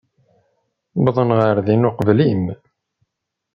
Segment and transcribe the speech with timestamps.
[0.97, 2.45] Uwḍen ɣer din uqbel-im.